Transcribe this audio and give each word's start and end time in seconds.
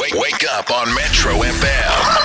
Wake, 0.00 0.14
wake 0.14 0.44
up 0.50 0.72
on 0.72 0.92
Metro 0.92 1.34
FM. 1.34 2.16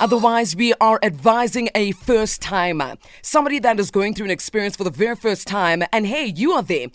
Otherwise, 0.00 0.56
we 0.56 0.74
are 0.80 0.98
advising 1.00 1.68
a 1.76 1.92
first 1.92 2.42
timer, 2.42 2.96
somebody 3.22 3.60
that 3.60 3.78
is 3.78 3.92
going 3.92 4.14
through 4.14 4.24
an 4.24 4.32
experience 4.32 4.74
for 4.74 4.82
the 4.82 4.90
very 4.90 5.14
first 5.14 5.46
time. 5.46 5.84
And 5.92 6.08
hey, 6.08 6.24
you 6.26 6.50
are 6.52 6.62
there. 6.62 6.88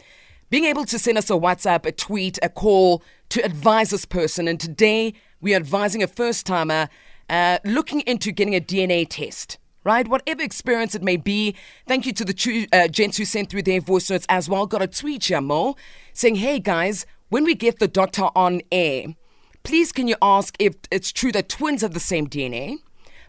Being 0.50 0.66
able 0.66 0.84
to 0.86 1.00
send 1.00 1.18
us 1.18 1.30
a 1.30 1.36
WhatsApp, 1.36 1.86
a 1.86 1.94
tweet, 1.94 2.38
a 2.44 2.50
call 2.50 3.02
to 3.30 3.42
advise 3.46 3.92
this 3.92 4.04
person. 4.04 4.46
And 4.50 4.60
today, 4.60 5.14
we 5.40 5.54
are 5.54 5.58
advising 5.58 6.04
a 6.04 6.08
first 6.08 6.46
timer 6.46 6.90
uh, 7.30 7.60
looking 7.64 8.02
into 8.02 8.34
getting 8.34 8.56
a 8.56 8.62
DNA 8.62 9.08
test 9.10 9.58
right? 9.86 10.10
Whatever 10.10 10.44
experience 10.44 10.94
it 10.94 11.02
may 11.02 11.16
be. 11.16 11.56
Thank 11.88 12.06
you 12.06 12.12
to 12.12 12.26
the 12.26 12.34
two, 12.34 12.68
uh, 12.74 12.90
gents 12.90 13.18
who 13.18 13.24
sent 13.24 13.50
through 13.50 13.64
their 13.64 13.80
voice 13.80 14.10
notes 14.10 14.26
as 14.28 14.50
well. 14.50 14.66
Got 14.68 14.82
a 14.82 14.88
tweet 14.88 15.24
here, 15.24 15.40
Mo, 15.40 15.78
saying, 16.14 16.36
hey 16.36 16.60
guys, 16.60 17.06
when 17.30 17.44
we 17.44 17.56
get 17.56 17.80
the 17.80 17.88
doctor 17.88 18.30
on 18.36 18.62
air, 18.72 19.16
please 19.64 19.92
can 19.92 20.08
you 20.08 20.16
ask 20.22 20.56
if 20.60 20.76
it's 20.92 21.12
true 21.12 21.32
that 21.32 21.48
twins 21.48 21.82
have 21.82 21.94
the 21.94 22.00
same 22.00 22.28
DNA? 22.28 22.78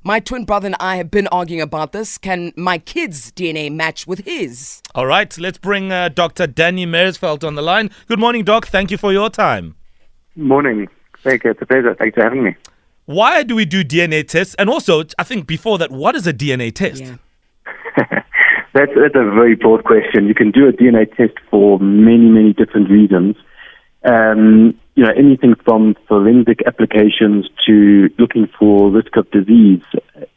My 0.02 0.19
twin 0.19 0.47
brother 0.47 0.66
and 0.66 0.77
I 0.80 0.97
have 0.97 1.11
been 1.11 1.27
arguing 1.27 1.61
about 1.61 1.93
this. 1.93 2.16
Can 2.16 2.52
my 2.57 2.79
kid's 2.79 3.30
DNA 3.33 3.71
match 3.71 4.07
with 4.07 4.21
his? 4.21 4.80
All 4.95 5.05
right, 5.05 5.37
let's 5.37 5.59
bring 5.59 5.93
uh, 5.93 6.09
Dr. 6.09 6.47
Danny 6.47 6.87
Meyersfeld 6.87 7.47
on 7.47 7.55
the 7.55 7.62
line. 7.62 7.91
Good 8.07 8.19
morning, 8.19 8.43
Doc. 8.43 8.66
Thank 8.66 8.91
you 8.91 8.97
for 8.97 9.12
your 9.12 9.29
time. 9.29 9.77
Morning. 10.35 10.88
Thank 11.23 11.45
you. 11.45 11.51
It's 11.51 11.60
a 11.60 11.66
pleasure. 11.66 11.95
Thanks 11.95 12.15
for 12.15 12.23
having 12.23 12.43
me. 12.43 12.57
Why 13.05 13.43
do 13.43 13.55
we 13.55 13.66
do 13.66 13.85
DNA 13.85 14.27
tests? 14.27 14.55
And 14.55 14.71
also, 14.71 15.05
I 15.19 15.24
think 15.24 15.46
before 15.46 15.77
that, 15.77 15.91
what 15.91 16.15
is 16.15 16.27
a 16.27 16.32
DNA 16.32 16.74
test? 16.74 17.02
Yeah. 17.02 17.16
That's, 18.73 18.93
that's 18.95 19.16
a 19.16 19.29
very 19.35 19.57
broad 19.57 19.82
question. 19.82 20.29
You 20.29 20.35
can 20.35 20.52
do 20.52 20.69
a 20.69 20.73
DNA 20.73 21.12
test 21.16 21.32
for 21.51 21.80
many, 21.80 22.29
many 22.29 22.52
different 22.52 22.88
reasons. 22.88 23.35
Um, 24.02 24.78
you 24.95 25.04
know, 25.04 25.12
anything 25.16 25.54
from 25.64 25.95
forensic 26.09 26.60
applications 26.66 27.48
to 27.66 28.09
looking 28.18 28.48
for 28.59 28.90
risk 28.90 29.16
of 29.16 29.30
disease 29.30 29.82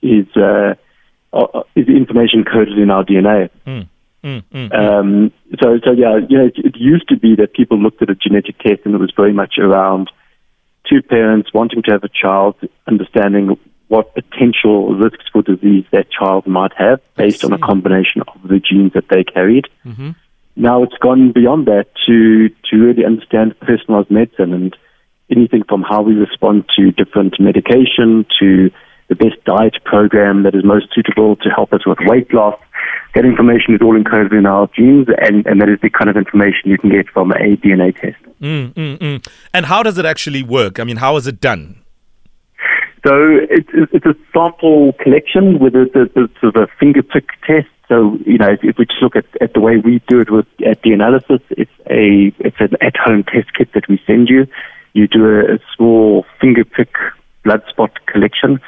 is 0.02 0.28
uh, 0.36 0.75
uh, 1.33 1.64
is 1.75 1.88
information 1.88 2.44
coded 2.44 2.78
in 2.78 2.92
our 2.92 3.03
DNA. 3.03 3.50
Mm, 3.66 3.88
mm, 4.23 4.44
mm, 4.53 4.73
Um, 4.73 5.31
so, 5.61 5.80
so 5.83 5.92
yeah, 5.92 6.20
you 6.30 6.38
know, 6.38 6.45
it, 6.45 6.58
it 6.58 6.75
used 6.78 7.08
to 7.09 7.17
be 7.17 7.36
that 7.36 7.53
people 7.53 7.78
looked 7.78 8.02
at 8.02 8.09
a 8.09 8.16
genetic 8.16 8.58
test 8.59 8.81
and 8.86 8.94
it 8.95 9.00
was 9.00 9.11
very 9.16 9.33
much 9.33 9.55
around 9.58 10.11
two 10.89 11.02
parents 11.02 11.53
wanting 11.53 11.81
to 11.83 11.92
have 11.92 12.03
a 12.03 12.09
child, 12.09 12.55
understanding 12.88 13.58
what 13.88 14.14
potential 14.14 14.95
risks 14.95 15.25
for 15.31 15.42
disease 15.42 15.86
that 15.92 16.08
child 16.11 16.48
might 16.48 16.73
have 16.77 17.00
based 17.16 17.44
on 17.44 17.53
a 17.53 17.58
combination 17.58 18.22
of 18.22 18.48
the 18.48 18.59
genes 18.59 18.94
that 18.94 19.08
they 19.09 19.23
carried. 19.23 19.67
hmm 19.83 20.11
Now 20.56 20.84
it's 20.84 20.98
gone 21.00 21.32
beyond 21.32 21.68
that 21.68 21.88
to, 22.06 22.50
to 22.70 22.78
really 22.78 23.06
understand 23.06 23.59
personalized 23.59 24.12
medicine 24.12 24.54
and 24.54 24.76
anything 25.32 25.64
from 25.68 25.82
how 25.82 26.02
we 26.02 26.14
respond 26.14 26.66
to 26.78 26.92
different 26.92 27.40
medication 27.40 28.26
to 28.40 28.70
the 29.10 29.16
best 29.16 29.44
diet 29.45 29.76
program 29.84 30.44
that 30.44 30.56
is 30.56 30.64
most 30.64 30.88
suitable 30.94 31.36
to 31.38 31.50
help 31.50 31.73
us 31.73 31.86
with 31.86 31.98
weight 32.02 32.34
loss. 32.34 32.60
That 33.16 33.26
information 33.26 33.76
is 33.76 33.82
all 33.82 33.98
encoded 34.00 34.38
in 34.38 34.45
our 34.45 34.68
genes, 34.76 35.08
and, 35.20 35.45
and 35.45 35.62
that 35.62 35.70
is 35.70 35.80
the 35.82 35.90
kind 35.90 36.10
of 36.10 36.18
information 36.18 36.62
you 36.66 36.78
can 36.78 36.90
get 36.90 37.08
from 37.10 37.32
a 37.32 37.56
DNA 37.58 37.94
test. 38.00 38.17
Mm, 38.42 38.73
mm, 38.73 38.98
mm. 38.98 39.28
And 39.54 39.66
how 39.67 39.84
does 39.84 39.98
it 39.98 40.06
actually 40.06 40.44
work? 40.44 40.80
I 40.80 40.84
mean, 40.84 40.98
how 40.98 41.16
is 41.17 41.28
it 41.28 41.40
done? 41.40 41.83
So 43.06 43.38
it's, 43.50 43.70
it's 43.92 44.06
a 44.06 44.16
sample 44.34 44.94
collection 44.94 45.59
with 45.59 45.76
a, 45.76 45.90
the, 45.94 46.09
the, 46.16 46.30
sort 46.40 46.56
of 46.56 46.64
a 46.64 46.68
finger 46.80 47.04
prick 47.04 47.28
test. 47.45 47.68
So, 47.90 48.18
you 48.26 48.38
know, 48.38 48.50
if, 48.50 48.64
if 48.64 48.78
we 48.78 48.86
just 48.86 49.02
look 49.02 49.18
at, 49.18 49.26
at 49.42 49.54
the 49.54 49.60
way 49.60 49.76
we 49.78 50.02
do 50.08 50.20
it 50.20 50.32
with 50.32 50.45
at 50.66 50.82
DNAlysis, 50.82 51.42
it's 51.50 51.72
a 51.90 52.32
it's 52.40 52.56
an 52.60 52.78
at-home 52.80 53.23
test 53.26 53.54
kit 53.58 53.73
that 53.73 53.90
we 53.90 54.02
send 54.08 54.30
you. 54.30 54.48
You 54.94 55.08
do 55.08 55.26
a, 55.26 55.56
a 55.56 55.60
small 55.76 56.26
finger 56.40 56.64
prick 56.64 56.94
blood 57.44 57.64
spot 57.70 57.92
collection, 58.06 58.62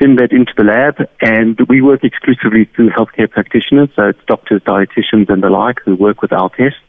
send 0.00 0.18
that 0.18 0.32
into 0.32 0.52
the 0.56 0.64
lab, 0.64 1.08
and 1.20 1.56
we 1.68 1.80
work 1.80 2.02
exclusively 2.02 2.68
through 2.74 2.90
healthcare 2.90 3.30
practitioners, 3.30 3.90
so 3.94 4.08
it's 4.08 4.18
doctors, 4.26 4.62
dietitians, 4.62 5.28
and 5.28 5.42
the 5.44 5.50
like 5.50 5.76
who 5.84 5.94
work 5.94 6.22
with 6.22 6.32
our 6.32 6.50
tests. 6.50 6.80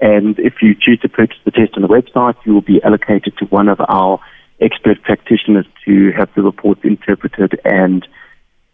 And 0.00 0.38
if 0.38 0.54
you 0.62 0.74
choose 0.78 1.00
to 1.00 1.08
purchase 1.08 1.38
the 1.44 1.50
test 1.50 1.72
on 1.74 1.82
the 1.82 1.88
website, 1.88 2.36
you 2.44 2.52
will 2.52 2.60
be 2.60 2.80
allocated 2.84 3.36
to 3.38 3.46
one 3.46 3.68
of 3.68 3.80
our 3.88 4.20
expert 4.60 5.02
practitioners 5.02 5.66
to 5.84 6.12
have 6.16 6.28
the 6.34 6.42
reports 6.42 6.80
interpreted 6.84 7.60
and 7.64 8.06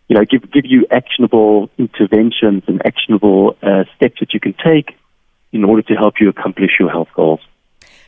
you 0.09 0.17
know 0.17 0.25
give 0.25 0.51
give 0.53 0.65
you 0.67 0.87
actionable 0.91 1.71
interventions 1.79 2.63
and 2.67 2.85
actionable 2.85 3.57
uh, 3.63 3.85
steps 3.97 4.21
that 4.21 4.35
you 4.35 4.41
can 4.41 4.55
take 4.65 4.97
in 5.53 5.65
order 5.65 5.83
to 5.83 5.95
help 5.95 6.15
you 6.21 6.29
accomplish 6.29 6.73
your 6.79 6.91
health 6.91 7.09
goals. 7.15 7.41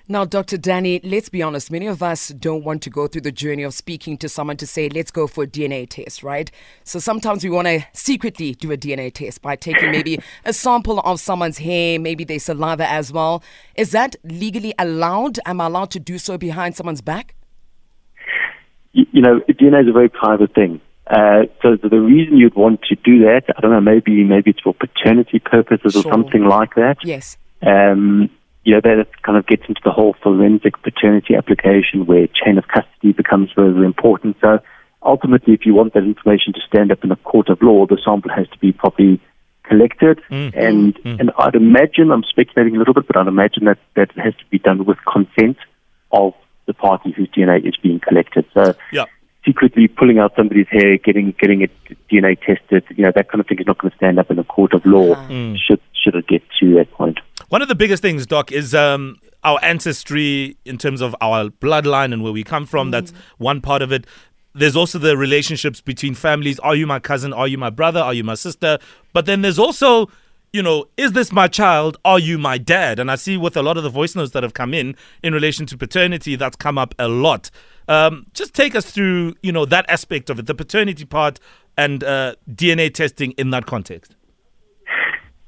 Now, 0.09 0.25
Dr. 0.25 0.59
Danny, 0.59 1.01
let's 1.05 1.29
be 1.29 1.43
honest. 1.43 1.71
Many 1.71 1.87
of 1.87 2.03
us 2.03 2.29
don't 2.29 2.65
want 2.65 2.83
to 2.83 2.91
go 2.91 3.07
through 3.07 3.21
the 3.21 3.31
journey 3.31 3.63
of 3.63 3.73
speaking 3.73 4.19
to 4.19 4.29
someone 4.29 4.57
to 4.57 4.67
say, 4.67 4.89
let's 4.89 5.13
go 5.13 5.29
for 5.29 5.45
a 5.45 5.47
DNA 5.47 5.89
test, 5.89 6.25
right? 6.25 6.51
So 6.83 6.99
sometimes 6.99 7.45
we 7.45 7.51
want 7.51 7.69
to 7.69 7.87
secretly 7.93 8.55
do 8.55 8.73
a 8.73 8.77
DNA 8.77 9.15
test 9.15 9.43
by 9.43 9.55
taking 9.55 9.91
maybe 9.93 10.19
a 10.45 10.53
sample 10.53 10.99
of 11.01 11.21
someone's 11.21 11.59
hair, 11.59 12.01
maybe 12.01 12.25
their 12.25 12.41
saliva 12.41 12.89
as 12.91 13.13
well. 13.13 13.45
Is 13.77 13.93
that 13.93 14.17
legally 14.25 14.75
allowed? 14.77 15.39
Am 15.47 15.61
I 15.61 15.67
allowed 15.67 15.93
to 15.93 16.01
do 16.01 16.19
so 16.19 16.37
behind 16.37 16.75
someone's 16.75 17.01
back? 17.01 17.37
You, 18.93 19.07
you 19.13 19.23
know, 19.23 19.41
DNA 19.49 19.83
is 19.83 19.89
a 19.89 19.93
very 19.93 20.09
private 20.09 20.55
thing. 20.55 20.81
Uh, 21.07 21.43
so 21.61 21.77
the, 21.77 22.01
reason 22.01 22.37
you'd 22.37 22.55
want 22.55 22.81
to 22.83 22.95
do 22.95 23.21
that, 23.21 23.43
I 23.57 23.61
don't 23.61 23.73
know, 23.73 23.81
maybe 23.81 24.23
maybe 24.25 24.51
it's 24.51 24.61
for 24.61 24.73
paternity 24.73 25.41
purposes 25.41 25.97
or 25.97 26.03
something 26.03 26.45
like 26.45 26.75
that. 26.77 26.99
Yes. 27.05 27.37
Um, 27.61 28.31
you 28.65 28.75
know, 28.75 28.81
that 28.81 29.23
kind 29.23 29.37
of 29.37 29.47
gets 29.47 29.65
into 29.69 29.81
the 29.85 29.91
whole 29.91 30.15
forensic 30.23 30.81
paternity 30.83 31.35
application 31.35 32.07
where 32.07 32.29
chain 32.29 32.57
of 32.57 32.69
custody 32.69 33.13
becomes 33.13 33.51
very, 33.55 33.73
very 33.73 33.87
important. 33.87 34.37
So 34.41 34.61
ultimately, 35.03 35.55
if 35.55 35.67
you 35.67 35.75
want 35.75 35.95
that 35.95 36.05
information 36.05 36.53
to 36.53 36.61
stand 36.67 36.93
up 36.93 37.03
in 37.03 37.11
a 37.11 37.17
court 37.17 37.49
of 37.49 37.61
law, 37.61 37.87
the 37.87 37.99
sample 38.05 38.31
has 38.31 38.49
to 38.49 38.59
be 38.59 38.71
properly 38.73 39.21
collected. 39.65 40.21
Mm. 40.31 40.57
And 40.57 40.99
and 41.21 41.33
I'd 41.37 41.57
imagine, 41.57 42.13
I'm 42.13 42.25
speculating 42.25 42.77
a 42.77 42.79
little 42.79 42.95
bit, 42.95 43.07
but 43.07 43.17
I'd 43.17 43.27
imagine 43.27 43.65
that, 43.65 43.79
that 43.97 44.11
it 44.17 44.21
has 44.21 44.35
to 44.37 44.45
be 44.51 44.59
done 44.59 44.85
with 44.85 44.99
consent 45.11 45.57
of 46.13 46.35
the 46.73 46.79
party 46.89 47.13
whose 47.17 47.29
DNA 47.37 47.57
is 47.71 47.77
being 47.83 48.01
collected. 48.01 48.45
So 48.55 48.75
Yeah. 48.93 49.05
secretly 49.45 49.89
pulling 49.89 50.19
out 50.19 50.33
somebody's 50.37 50.69
hair, 50.77 50.97
getting 50.99 51.35
getting 51.41 51.61
it 51.67 51.71
DNA 52.11 52.33
tested, 52.49 52.85
you 52.97 53.03
know, 53.05 53.13
that 53.19 53.27
kind 53.31 53.41
of 53.41 53.47
thing 53.47 53.59
is 53.59 53.67
not 53.67 53.79
going 53.79 53.91
to 53.91 53.97
stand 53.97 54.19
up 54.19 54.31
in 54.31 54.39
a 54.39 54.45
court 54.45 54.73
of 54.73 54.85
law. 54.87 55.13
Uh-huh. 55.13 55.33
Mm. 55.33 55.57
Should 55.67 55.81
should 56.01 56.15
it 56.21 56.27
get 56.27 56.43
to 56.61 56.75
that 56.79 56.91
point? 56.93 57.19
One 57.49 57.63
of 57.63 57.69
the 57.69 57.75
biggest 57.75 58.03
things, 58.03 58.27
Doc, 58.27 58.51
is 58.51 58.75
um, 58.75 59.17
our 59.45 59.59
ancestry 59.63 60.57
in 60.65 60.79
terms 60.79 61.01
of 61.01 61.15
our 61.21 61.49
bloodline 61.51 62.13
and 62.13 62.23
where 62.23 62.33
we 62.33 62.45
come 62.45 62.67
from. 62.67 62.89
Mm. 62.89 62.93
That's 62.93 63.13
one 63.39 63.61
part 63.61 63.83
of 63.83 63.93
it. 63.93 64.07
There's 64.55 64.77
also 64.77 64.99
the 64.99 65.17
relationships 65.17 65.81
between 65.81 66.15
families. 66.15 66.59
Are 66.61 66.75
you 66.77 66.87
my 66.87 66.99
cousin? 67.01 67.33
Are 67.33 67.49
you 67.49 67.59
my 67.59 67.71
brother? 67.71 68.01
Are 68.01 68.15
you 68.15 68.23
my 68.25 68.35
sister? 68.35 68.79
But 69.13 69.25
then 69.27 69.41
there's 69.43 69.59
also, 69.59 70.09
you 70.53 70.63
know, 70.63 70.87
is 70.97 71.13
this 71.13 71.33
my 71.33 71.49
child? 71.49 71.97
Are 72.05 72.19
you 72.19 72.39
my 72.39 72.59
dad? 72.59 72.99
And 72.99 73.11
I 73.11 73.15
see 73.15 73.37
with 73.37 73.57
a 73.57 73.63
lot 73.63 73.77
of 73.77 73.83
the 73.83 73.89
voice 73.89 74.15
notes 74.15 74.33
that 74.33 74.43
have 74.43 74.55
come 74.55 74.75
in 74.75 74.97
in 75.23 75.33
relation 75.33 75.65
to 75.67 75.79
paternity, 75.79 76.37
that's 76.37 76.57
come 76.57 76.77
up 76.77 76.95
a 76.99 77.09
lot. 77.09 77.51
Um, 77.89 78.27
just 78.35 78.55
take 78.55 78.75
us 78.75 78.91
through, 78.91 79.35
you 79.43 79.51
know, 79.51 79.65
that 79.65 79.87
aspect 79.89 80.31
of 80.31 80.39
it, 80.39 80.47
the 80.47 80.55
paternity 80.55 81.05
part 81.05 81.41
and 81.77 82.05
uh, 82.05 82.35
DNA 82.51 82.93
testing 82.93 83.33
in 83.33 83.51
that 83.51 83.67
context. 83.67 84.15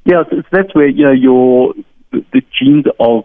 Yeah, 0.04 0.22
so 0.30 0.42
that's 0.50 0.74
where 0.74 0.88
you 0.88 1.04
know 1.04 1.12
your 1.12 1.74
the 2.12 2.24
the 2.32 2.42
genes 2.58 2.84
of 3.00 3.24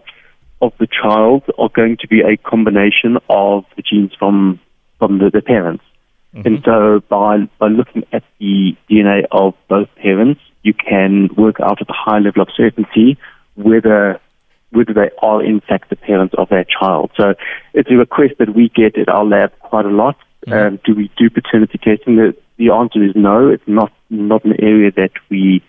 of 0.62 0.72
the 0.78 0.86
child 0.86 1.42
are 1.58 1.68
going 1.68 1.98
to 2.00 2.08
be 2.08 2.20
a 2.20 2.36
combination 2.38 3.18
of 3.28 3.64
the 3.76 3.82
genes 3.82 4.12
from 4.18 4.60
from 4.98 5.18
the, 5.18 5.30
the 5.30 5.42
parents. 5.42 5.84
And 6.32 6.62
so 6.64 7.00
by 7.08 7.48
by 7.58 7.68
looking 7.68 8.04
at 8.12 8.22
the 8.38 8.76
DNA 8.88 9.24
of 9.32 9.54
both 9.68 9.88
parents, 9.96 10.40
you 10.62 10.74
can 10.74 11.28
work 11.36 11.60
out 11.60 11.80
at 11.80 11.90
a 11.90 11.92
high 11.92 12.18
level 12.18 12.42
of 12.42 12.48
certainty 12.56 13.18
whether 13.56 14.20
whether 14.70 14.94
they 14.94 15.10
are 15.20 15.42
in 15.42 15.60
fact 15.60 15.90
the 15.90 15.96
parents 15.96 16.34
of 16.38 16.48
their 16.48 16.64
child. 16.64 17.10
So 17.16 17.34
it's 17.74 17.90
a 17.90 17.96
request 17.96 18.34
that 18.38 18.54
we 18.54 18.68
get 18.68 18.96
at 18.96 19.08
our 19.08 19.24
lab 19.24 19.58
quite 19.58 19.86
a 19.86 19.90
lot. 19.90 20.16
Um, 20.46 20.80
do 20.84 20.94
we 20.94 21.10
do 21.18 21.28
paternity 21.28 21.78
testing? 21.78 22.16
The, 22.16 22.34
the 22.56 22.70
answer 22.70 23.02
is 23.04 23.12
no. 23.14 23.48
It's 23.48 23.66
not 23.66 23.92
not 24.08 24.44
an 24.44 24.54
area 24.60 24.90
that 24.92 25.12
we 25.28 25.62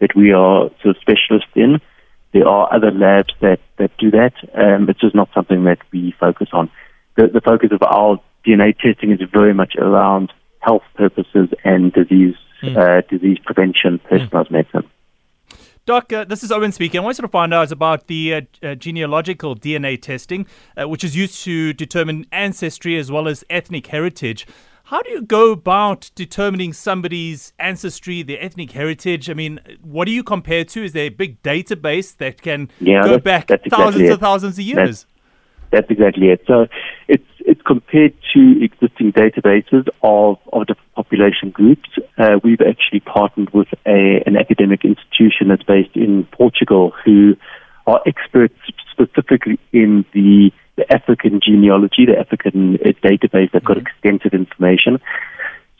that 0.00 0.14
we 0.14 0.32
are 0.32 0.70
sort 0.82 0.96
of 0.96 1.00
specialists 1.00 1.50
in. 1.54 1.80
There 2.32 2.46
are 2.46 2.72
other 2.72 2.90
labs 2.90 3.32
that, 3.40 3.58
that 3.78 3.96
do 3.98 4.10
that. 4.10 4.34
Um, 4.54 4.88
it's 4.88 5.00
just 5.00 5.14
not 5.14 5.30
something 5.34 5.64
that 5.64 5.78
we 5.92 6.14
focus 6.20 6.48
on. 6.52 6.70
The, 7.16 7.28
the 7.28 7.40
focus 7.40 7.70
of 7.72 7.82
our 7.82 8.20
DNA 8.48 8.76
testing 8.78 9.10
is 9.12 9.20
very 9.30 9.52
much 9.52 9.74
around 9.76 10.32
health 10.60 10.82
purposes 10.96 11.48
and 11.64 11.92
disease 11.92 12.34
uh, 12.62 13.02
disease 13.08 13.38
prevention, 13.44 14.00
personalized 14.10 14.50
medicine. 14.50 14.82
Doc, 15.86 16.12
uh, 16.12 16.24
this 16.24 16.42
is 16.42 16.50
Owen 16.50 16.72
speaking. 16.72 17.00
I 17.00 17.04
wanted 17.04 17.22
to 17.22 17.28
find 17.28 17.54
out 17.54 17.70
about 17.70 18.08
the 18.08 18.34
uh, 18.34 18.40
uh, 18.66 18.74
genealogical 18.74 19.54
DNA 19.54 20.00
testing, 20.00 20.46
uh, 20.76 20.88
which 20.88 21.04
is 21.04 21.14
used 21.16 21.42
to 21.44 21.72
determine 21.72 22.26
ancestry 22.32 22.98
as 22.98 23.12
well 23.12 23.28
as 23.28 23.44
ethnic 23.48 23.86
heritage. 23.86 24.46
How 24.84 25.02
do 25.02 25.10
you 25.10 25.22
go 25.22 25.52
about 25.52 26.10
determining 26.14 26.72
somebody's 26.72 27.52
ancestry, 27.58 28.22
their 28.22 28.42
ethnic 28.42 28.72
heritage? 28.72 29.30
I 29.30 29.34
mean, 29.34 29.60
what 29.82 30.06
do 30.06 30.12
you 30.12 30.24
compare 30.24 30.64
to? 30.64 30.82
Is 30.84 30.92
there 30.94 31.04
a 31.06 31.10
big 31.10 31.42
database 31.42 32.16
that 32.16 32.42
can 32.42 32.70
Yeah, 32.80 33.02
go 33.02 33.08
that's- 33.10 33.22
back 33.22 33.46
that's 33.46 33.64
exactly 33.66 33.84
thousands 33.84 34.02
it. 34.08 34.12
and 34.12 34.20
thousands 34.20 34.58
of 34.58 34.64
years? 34.64 35.06
That's 35.70 35.90
exactly 35.90 36.28
it. 36.30 36.42
So 36.46 36.66
it's 37.06 37.22
compared 37.68 38.14
to 38.32 38.64
existing 38.64 39.12
databases 39.12 39.86
of, 40.02 40.38
of 40.54 40.66
different 40.66 40.94
population 40.94 41.50
groups. 41.50 41.90
Uh, 42.16 42.38
we've 42.42 42.62
actually 42.62 43.00
partnered 43.00 43.52
with 43.52 43.68
a, 43.86 44.22
an 44.24 44.38
academic 44.38 44.86
institution 44.86 45.48
that's 45.48 45.62
based 45.64 45.94
in 45.94 46.26
Portugal 46.32 46.94
who 47.04 47.36
are 47.86 48.00
experts 48.06 48.54
specifically 48.90 49.60
in 49.70 50.06
the, 50.14 50.50
the 50.76 50.90
African 50.90 51.40
genealogy, 51.44 52.06
the 52.06 52.18
African 52.18 52.76
uh, 52.76 52.88
database 53.04 53.52
that's 53.52 53.66
got 53.66 53.76
extensive 53.76 54.32
information. 54.32 54.98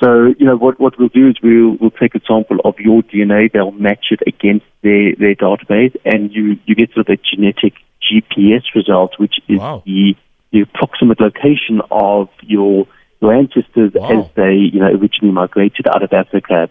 So, 0.03 0.35
you 0.39 0.45
know, 0.45 0.59
what, 0.59 0.79
what 0.79 0.99
we'll 0.99 1.09
do 1.09 1.29
is 1.29 1.37
we'll, 1.43 1.79
we'll 1.81 1.91
take 1.91 2.15
a 2.15 2.21
sample 2.29 2.59
of 2.67 2.79
your 2.79 3.01
DNA, 3.03 3.51
they'll 3.51 3.73
match 3.73 4.09
it 4.11 4.21
against 4.27 4.67
their, 4.83 5.17
their 5.17 5.35
database, 5.35 5.97
and 6.05 6.31
you, 6.33 6.59
you 6.67 6.75
get 6.75 6.93
sort 6.93 7.09
of 7.09 7.19
a 7.19 7.35
genetic 7.35 7.73
GPS 8.05 8.75
result, 8.75 9.19
which 9.19 9.37
is 9.49 9.59
Wow. 9.59 9.83
the, 9.87 10.15
the 10.53 10.61
approximate 10.61 11.21
location 11.21 11.81
of 11.91 12.29
your, 12.43 12.87
your 13.21 13.35
ancestors 13.35 13.93
Wow. 13.95 14.21
as 14.23 14.27
they, 14.35 14.55
you 14.55 14.81
know, 14.81 14.87
originally 14.89 15.33
migrated 15.33 15.87
out 15.87 16.03
of 16.03 16.13
Africa. 16.13 16.71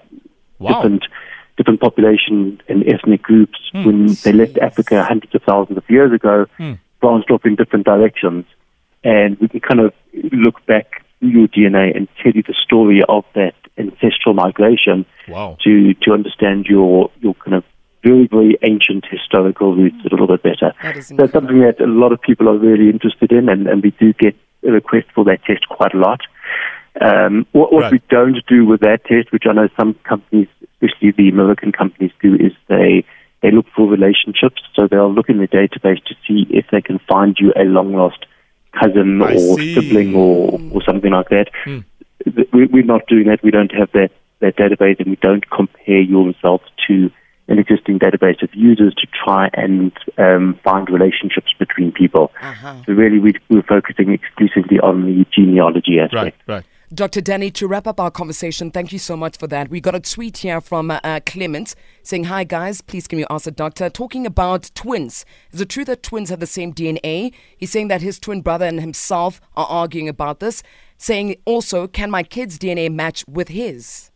Wow. 0.59 0.73
Different, 0.81 1.03
different 1.57 1.79
population 1.81 2.59
and 2.67 2.87
ethnic 2.87 3.21
groups, 3.21 3.59
Hmm. 3.71 3.83
when 3.85 4.05
they 4.23 4.31
left 4.33 4.57
Africa 4.57 5.03
hundreds 5.03 5.33
of 5.35 5.43
thousands 5.43 5.77
of 5.77 5.83
years 5.89 6.11
ago, 6.11 6.45
branched 7.01 7.29
off 7.31 7.45
in 7.45 7.55
different 7.55 7.85
directions. 7.85 8.45
And 9.03 9.37
we 9.39 9.47
can 9.47 9.59
kind 9.59 9.79
of 9.79 9.93
look 10.33 10.65
back 10.65 11.03
through 11.19 11.29
your 11.29 11.47
DNA 11.47 11.95
and 11.95 12.07
tell 12.21 12.31
you 12.31 12.43
the 12.43 12.55
story 12.63 13.03
of 13.07 13.25
that 13.35 13.53
ancestral 13.77 14.33
migration 14.33 15.05
Wow. 15.27 15.57
to, 15.63 15.93
to 15.93 16.13
understand 16.13 16.65
your, 16.65 17.11
your 17.21 17.35
kind 17.35 17.53
of 17.55 17.63
very, 18.03 18.27
very 18.27 18.57
ancient 18.63 19.05
historical 19.09 19.75
roots 19.75 19.97
a 20.05 20.09
little 20.09 20.27
bit 20.27 20.43
better. 20.43 20.73
That 20.83 20.97
is 20.97 21.09
That's 21.09 21.31
something 21.31 21.59
that 21.61 21.79
a 21.81 21.87
lot 21.87 22.11
of 22.11 22.21
people 22.21 22.47
are 22.49 22.57
really 22.57 22.89
interested 22.89 23.31
in, 23.31 23.49
and, 23.49 23.67
and 23.67 23.83
we 23.83 23.91
do 23.91 24.13
get 24.13 24.35
a 24.67 24.71
request 24.71 25.07
for 25.13 25.23
that 25.25 25.43
test 25.45 25.67
quite 25.69 25.93
a 25.93 25.97
lot. 25.97 26.21
Um, 27.01 27.45
what 27.51 27.71
what 27.71 27.83
Right. 27.83 27.91
we 27.93 28.01
don't 28.09 28.37
do 28.47 28.65
with 28.65 28.81
that 28.81 29.05
test, 29.05 29.31
which 29.31 29.43
I 29.47 29.53
know 29.53 29.69
some 29.79 29.93
companies, 30.03 30.47
especially 30.61 31.11
the 31.11 31.29
American 31.29 31.71
companies, 31.71 32.11
do, 32.21 32.35
is 32.35 32.53
they 32.67 33.03
they 33.43 33.51
look 33.51 33.67
for 33.75 33.87
relationships. 33.87 34.61
So 34.75 34.87
they'll 34.87 35.13
look 35.13 35.29
in 35.29 35.37
the 35.37 35.47
database 35.47 36.03
to 36.05 36.15
see 36.27 36.47
if 36.49 36.65
they 36.71 36.81
can 36.81 36.99
find 37.07 37.37
you 37.39 37.53
a 37.55 37.65
long 37.65 37.93
lost 37.93 38.25
cousin 38.73 39.21
I 39.21 39.33
or 39.35 39.57
see. 39.59 39.75
sibling 39.75 40.15
or 40.15 40.59
or 40.71 40.81
something 40.83 41.11
like 41.11 41.29
that. 41.29 41.49
Th- 41.65 42.47
We, 42.51 42.65
we're 42.65 42.83
not 42.83 43.05
doing 43.07 43.27
that. 43.27 43.43
We 43.43 43.51
don't 43.51 43.71
have 43.73 43.91
that 43.91 44.09
that 44.39 44.55
database, 44.55 44.99
and 44.99 45.09
we 45.09 45.17
don't 45.21 45.47
compare 45.51 46.01
your 46.01 46.25
results 46.25 46.65
to 46.87 47.11
an 47.47 47.59
existing 47.59 47.99
database 47.99 48.41
of 48.43 48.49
users 48.53 48.93
to 48.95 49.07
try 49.07 49.49
and 49.53 49.91
um, 50.17 50.59
find 50.63 50.89
relationships 50.89 51.53
between 51.57 51.91
people. 51.91 52.31
So 52.85 52.93
really, 52.93 53.19
we, 53.19 53.33
we're 53.49 53.63
focusing 53.63 54.11
exclusively 54.11 54.79
on 54.79 55.05
the 55.05 55.25
genealogy 55.33 55.99
aspect. 55.99 56.41
Right, 56.47 56.55
right. 56.55 56.65
Dr. 56.93 57.19
Danny, 57.19 57.51
to 57.51 57.67
wrap 57.67 57.85
up 57.85 57.99
our 57.99 58.09
conversation, 58.09 58.71
thank 58.71 58.93
you 58.93 58.99
so 58.99 59.17
much 59.17 59.37
for 59.37 59.45
that. 59.47 59.69
We 59.69 59.81
got 59.81 59.93
a 59.93 59.99
tweet 59.99 60.37
here 60.37 60.61
from 60.61 60.89
uh, 60.89 61.19
Clement 61.25 61.75
saying, 62.01 62.25
Hi 62.25 62.45
guys, 62.45 62.79
please 62.79 63.09
can 63.09 63.19
you 63.19 63.25
ask 63.29 63.43
the 63.43 63.51
doctor? 63.51 63.89
Talking 63.89 64.25
about 64.25 64.71
twins. 64.73 65.25
Is 65.51 65.59
it 65.59 65.67
true 65.67 65.83
that 65.83 66.01
twins 66.01 66.29
have 66.29 66.39
the 66.39 66.47
same 66.47 66.73
DNA? 66.73 67.33
He's 67.57 67.71
saying 67.71 67.89
that 67.89 68.01
his 68.01 68.19
twin 68.19 68.41
brother 68.41 68.65
and 68.65 68.79
himself 68.79 69.41
are 69.57 69.67
arguing 69.67 70.07
about 70.07 70.39
this. 70.39 70.63
Saying 70.97 71.35
also, 71.43 71.87
can 71.87 72.09
my 72.09 72.23
kid's 72.23 72.57
DNA 72.57 72.89
match 72.89 73.25
with 73.27 73.49
his? 73.49 74.11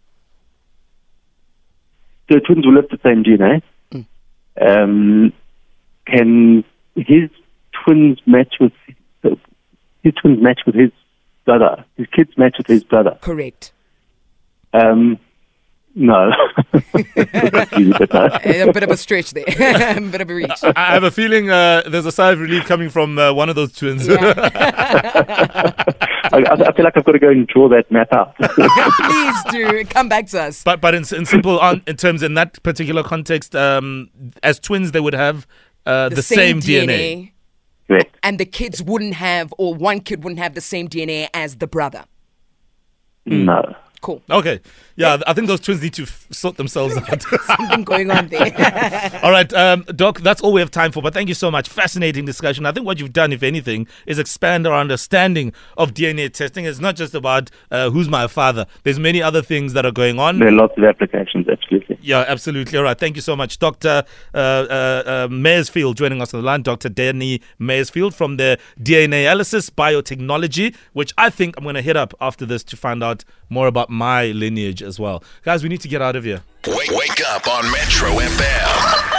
So 2.32 2.40
twins 2.40 2.66
will 2.66 2.76
have 2.76 2.88
the 2.88 3.00
same 3.04 3.24
DNA. 3.26 3.62
Um, 4.60 5.34
can 6.08 6.64
his 6.96 7.30
twins 7.84 8.20
match 8.26 8.56
with 8.60 8.72
his 10.04 10.14
twins 10.22 10.42
match 10.42 10.62
with 10.66 10.76
his 10.76 10.92
brother? 11.46 11.84
His 11.98 12.08
kids 12.08 12.32
match 12.38 12.56
with 12.58 12.68
his 12.68 12.84
brother? 12.86 13.18
Correct. 13.22 13.74
Um, 14.74 15.20
no. 15.94 16.32
Confusing, 16.72 17.94
but 17.98 18.14
no. 18.14 18.30
a 18.46 18.72
bit 18.72 18.84
of 18.84 18.92
a 18.92 18.98
stretch 18.98 19.32
there, 19.32 19.44
a 19.98 20.02
bit 20.02 20.22
of 20.22 20.30
a 20.30 20.34
reach. 20.34 20.64
I 20.64 20.94
have 20.94 21.04
a 21.04 21.12
feeling 21.12 21.50
uh, 21.50 21.84
there's 21.88 22.06
a 22.06 22.12
sigh 22.12 22.32
of 22.32 22.40
relief 22.40 22.64
coming 22.66 22.90
from 22.90 23.20
uh, 23.20 23.34
one 23.34 23.50
of 23.50 23.56
those 23.56 23.74
twins. 23.74 24.08
I, 24.10 25.84
I 26.34 26.38
I 26.38 26.74
feel 26.74 26.86
like 26.86 26.98
I've 26.98 27.06
got 27.06 27.12
to 27.12 27.20
go 27.20 27.30
and 27.30 27.48
draw 27.48 27.68
that 27.70 27.92
map 27.92 28.12
out. 28.14 28.36
Please 28.40 29.44
do 29.52 29.86
come 29.86 30.10
back 30.10 30.28
to 30.28 30.42
us. 30.42 30.64
but 30.64 30.82
but 30.82 30.94
in, 30.96 31.04
in 31.16 31.26
simple 31.26 31.60
on, 31.60 31.82
in 31.88 31.98
terms 31.98 32.24
in 32.24 32.34
that 32.36 32.62
particular 32.64 33.04
context, 33.04 33.56
um, 33.56 34.10
as 34.44 34.60
twins 34.60 34.92
they 34.92 35.00
would 35.00 35.14
have 35.14 35.48
uh, 35.86 36.10
the, 36.10 36.22
same, 36.22 36.60
DNA. 36.60 37.32
Correct. 37.88 38.16
and 38.24 38.40
the 38.40 38.46
kids 38.46 38.82
wouldn't 38.82 39.16
have, 39.16 39.54
or 39.58 39.74
one 39.74 40.00
kid 40.00 40.24
wouldn't 40.24 40.40
have 40.40 40.54
the 40.54 40.62
same 40.62 40.88
DNA 40.88 41.28
as 41.34 41.58
the 41.58 41.68
brother. 41.68 42.06
No. 43.26 43.76
Cool. 44.02 44.24
Okay, 44.32 44.60
yeah, 44.96 45.22
I 45.28 45.34
think 45.34 45.46
those 45.48 45.60
twins 45.60 45.84
need 45.84 45.94
to 45.94 46.04
f- 46.04 46.28
sort 46.32 46.58
themselves 46.58 46.98
out. 46.98 47.22
Something 47.46 47.84
going 47.84 48.10
on 48.10 48.30
there. 48.30 49.20
all 49.24 49.30
right, 49.30 49.52
um, 49.54 49.84
Doc, 49.96 50.22
that's 50.22 50.42
all 50.42 50.54
we 50.54 50.60
have 50.60 50.72
time 50.72 50.92
for. 50.92 51.04
But 51.04 51.14
thank 51.14 51.30
you 51.30 51.36
so 51.36 51.52
much. 51.52 51.70
Fascinating 51.70 52.26
discussion. 52.26 52.66
I 52.66 52.72
think 52.72 52.88
what 52.88 53.00
you've 53.00 53.14
done, 53.14 53.32
if 53.32 53.44
anything, 53.44 53.88
is 54.08 54.18
expand 54.18 54.66
our 54.66 54.74
understanding 54.74 55.54
of 55.78 55.94
DNA 55.94 56.34
testing. 56.34 56.66
It's 56.66 56.80
not 56.80 56.96
just 56.96 57.14
about 57.14 57.52
uh, 57.70 57.92
who's 57.92 58.10
my 58.10 58.26
father. 58.26 58.66
There's 58.82 58.98
many 58.98 59.22
other 59.22 59.44
things 59.44 59.74
that 59.74 59.86
are 59.86 59.92
going 59.92 60.20
on. 60.20 60.40
There 60.40 60.48
are 60.48 60.52
lots 60.52 60.74
of 60.78 60.84
applications, 60.84 61.48
absolutely. 61.48 62.00
Yeah, 62.02 62.26
absolutely. 62.28 62.80
All 62.80 62.84
right. 62.84 62.98
Thank 62.98 63.16
you 63.16 63.22
so 63.22 63.36
much, 63.36 63.60
Dr. 63.60 64.04
Uh, 64.34 64.38
uh, 64.38 65.04
uh, 65.06 65.28
Mayersfield, 65.30 65.96
joining 65.96 66.24
us 66.24 66.34
on 66.34 66.42
the 66.42 66.46
line. 66.46 66.64
Dr. 66.64 66.90
Danny 66.90 67.42
Mayersfield 67.60 68.16
from 68.16 68.38
the 68.38 68.58
DNAlysis 68.82 69.70
Biotechnology, 69.70 70.76
which 70.94 71.14
I 71.20 71.30
think 71.30 71.56
I'm 71.58 71.64
going 71.64 71.76
to 71.76 71.84
hit 71.84 71.96
up 71.96 72.16
after 72.20 72.48
this 72.48 72.64
to 72.64 72.76
find 72.78 73.04
out 73.04 73.24
more 73.50 73.68
about 73.68 73.91
my 73.92 74.28
lineage 74.28 74.82
as 74.82 75.00
well. 75.00 75.24
Guys, 75.44 75.64
we 75.64 75.70
need 75.70 75.82
to 75.82 75.88
get 75.88 76.02
out 76.02 76.16
of 76.16 76.24
here. 76.24 76.42
Wake, 76.68 76.92
wake 76.92 77.22
up 77.28 77.48
on 77.48 77.70
Metro 77.72 78.10
FM. 78.12 79.11